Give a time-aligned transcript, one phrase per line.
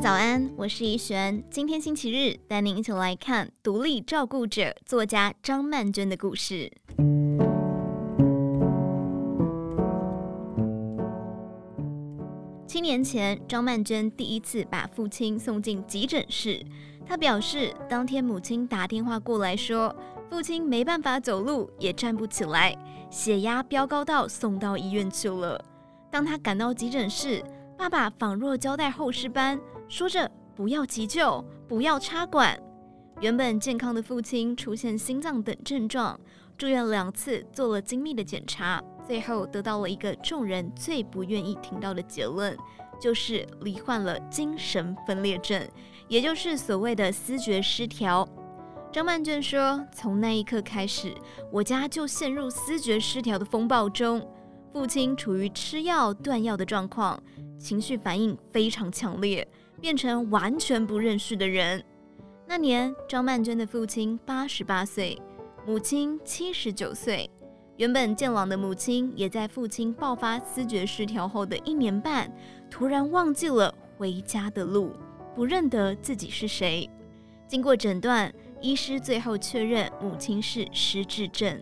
[0.00, 1.44] 早安，我是怡璇。
[1.50, 6.72] 今天星期日，带您一起来看独立照顾者作家张曼娟的故事。
[12.66, 16.64] 七年前，张曼娟第一次把父亲送进急诊室。
[17.04, 19.94] 她表示，当天母亲打电话过来说，
[20.30, 22.74] 父亲没办法走路，也站不起来，
[23.10, 25.62] 血压飙高到送到医院去了。
[26.10, 27.44] 当她赶到急诊室，
[27.76, 32.56] 爸爸仿若交代后事般，说着不要急救，不要插管。
[33.20, 36.18] 原本健康的父亲出现心脏等症状，
[36.56, 38.80] 住院两次，做了精密的检查。
[39.04, 42.56] 最后得到了一个众人最不愿意听到的结论，
[43.00, 45.68] 就是罹患了精神分裂症，
[46.06, 48.26] 也就是所谓的思觉失调。
[48.92, 51.12] 张曼娟说：“从那一刻开始，
[51.50, 54.24] 我家就陷入思觉失调的风暴中。
[54.72, 57.20] 父亲处于吃药断药的状况，
[57.58, 59.46] 情绪反应非常强烈，
[59.80, 61.82] 变成完全不认识的人。
[62.46, 65.20] 那年，张曼娟的父亲八十八岁，
[65.66, 67.30] 母亲七十九岁。”
[67.78, 72.30] 原本健朗的母亲，也在父亲爆发思觉失调后的一年半，
[72.68, 74.92] 突然忘记了回家的路，
[75.34, 76.90] 不认得自己是谁。
[77.48, 81.58] 经过诊断，医师最后确认母亲是失智症，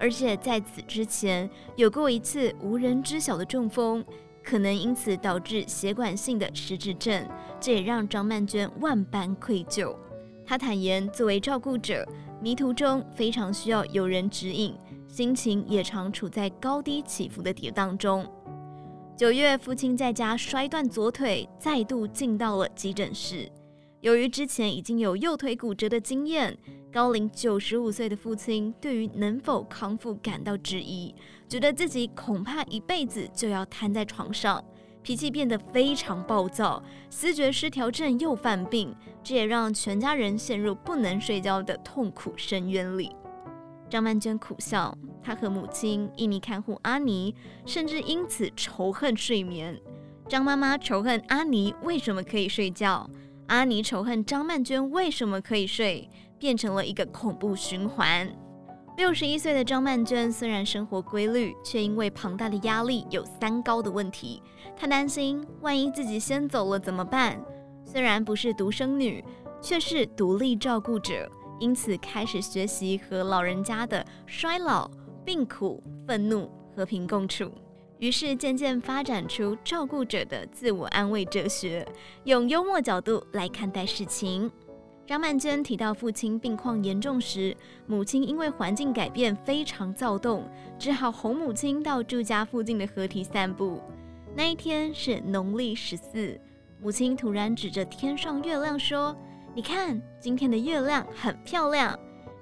[0.00, 4.04] 而且在此之前有过一次无人知晓的中风，
[4.42, 7.26] 可能因此导致血管性的失智症。
[7.60, 9.94] 这也让张曼娟万般愧疚。
[10.46, 12.06] 她坦言，作为照顾者，
[12.40, 14.74] 迷途中非常需要有人指引。
[15.06, 18.24] 心情也常处在高低起伏的跌宕中。
[19.16, 23.50] 九月，父亲在家摔断左腿，再度进到了急诊室。
[24.00, 26.56] 由于之前已经有右腿骨折的经验，
[26.90, 31.14] 高龄九十五岁的父亲对于能否康复感到质疑，
[31.46, 34.64] 觉得自己恐怕一辈子就要瘫在床上，
[35.02, 43.14] 脾气变得非常暴躁，思觉失调症又犯病，这也让全家人陷入不能睡觉的痛苦深渊里。
[43.90, 47.34] 张曼娟苦笑，她和母亲印尼看护阿尼，
[47.66, 49.78] 甚至因此仇恨睡眠。
[50.26, 53.10] 张妈妈仇恨阿尼为什么可以睡觉，
[53.50, 58.32] 阿妮仇恨张曼娟为什么可以睡，变成了一个恐怖循环。
[58.96, 64.40] 六十一岁的张曼娟虽然生活规律，却因为庞大的压力有三高的问题。
[64.76, 67.44] 她担心万一自己先走了怎么办？
[67.84, 69.24] 虽然不是独生女，
[69.60, 71.28] 却是独立照顾者。
[71.58, 74.88] 因此，开始学习和老人家的衰老、
[75.24, 77.50] 病苦、愤怒和平共处。
[78.00, 81.86] 于是，渐渐发展出照顾者的自我安慰哲学，
[82.24, 84.50] 用幽默角度来看待事情。
[85.06, 87.54] 张曼娟提到，父亲病况严重时，
[87.86, 93.82] 母亲因为环境改变非常躁动，只好哄母亲到住家附近的河堤散步。
[94.34, 96.40] 那一天是农历十四，
[96.80, 99.14] 母亲突然指着天上月亮说。
[99.52, 101.98] 你看，今天的月亮很漂亮。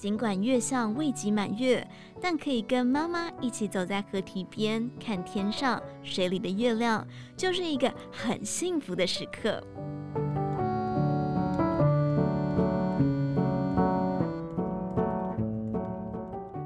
[0.00, 1.86] 尽管月相未及满月，
[2.22, 7.06] 但可以跟妈妈一起走在河堤边，看天上水里的月亮，
[7.36, 9.62] 就是一个很幸福的时刻。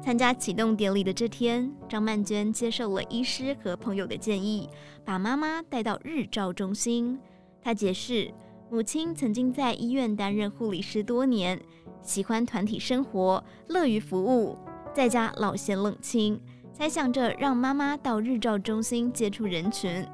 [0.00, 4.70] 参加启动典礼的这天，张曼娟接受了医师和朋友的建议，
[5.04, 7.18] 把妈妈带到日照中心。
[7.60, 8.32] 她解释。
[8.68, 11.60] 母亲曾经在医院担任护理师多年，
[12.02, 14.58] 喜欢团体生活，乐于服务，
[14.92, 16.40] 在家老嫌冷清，
[16.72, 20.04] 才想着让妈妈到日照中心接触人群。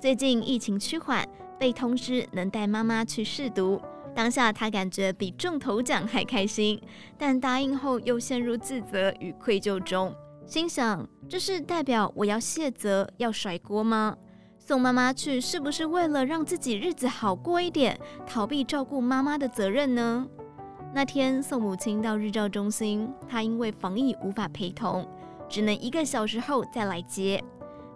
[0.00, 1.24] 最近疫情趋缓，
[1.60, 3.80] 被通知能带妈妈去试读，
[4.16, 6.82] 当下她感觉比中头奖还开心，
[7.16, 10.12] 但答应后又陷入自责与愧疚中，
[10.44, 14.16] 心想：这是代表我要卸责、要甩锅吗？
[14.72, 20.26] 送妈妈去是不是为了让自己日子好过一点，逃避照顾妈妈的责任呢？
[20.94, 25.06] 那天送母亲到日照中心，她因为防疫无法陪同，
[25.46, 27.44] 只能一个小时后再来接。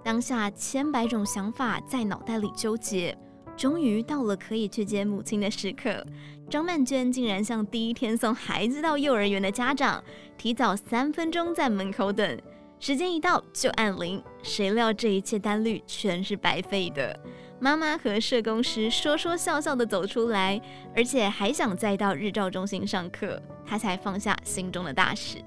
[0.05, 3.17] 当下千百种想法在脑袋里纠结，
[3.56, 6.05] 终于到了可以去接母亲的时刻。
[6.50, 10.05] 张曼娟竟然像第一天送孩子到幼儿园的家长，
[10.37, 12.38] 提早三分钟在门口等。
[12.78, 17.19] 时间一到就按铃，谁料这一切单率全是白费的。
[17.58, 20.61] 妈妈和社工师说说笑笑的走出来，
[20.94, 25.38] 而且还想再到日照中心上课，她才放下心中的大事。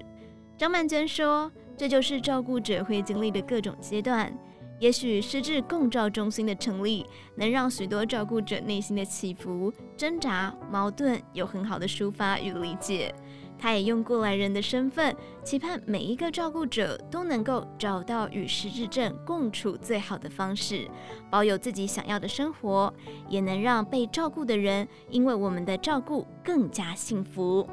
[0.58, 4.36] 张曼娟说：“这就是照顾者会经历的各种阶段。
[4.80, 7.06] 也许失智共照中心的成立，
[7.36, 13.14] 能让许多照顾者内心的起伏、挣扎、矛盾有很好的抒发与理解。”
[13.60, 15.14] 他也用过来人的身份，
[15.44, 20.88] 期盼每一个照顾者都能够找到与失智症共处最好的方式，
[21.30, 22.92] 保有自己想要的生活，
[23.28, 27.68] 也能让被照顾的人因为我们的照顾更加幸福。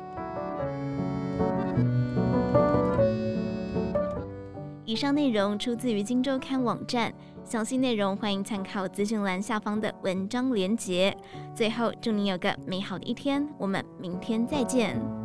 [4.83, 7.13] 以上内容出自于《今周刊》网站，
[7.43, 11.15] 详细内容欢迎参考资讯栏下方的文章连结。
[11.53, 15.16] 最后，祝你有个美好的一天，我们明天再见。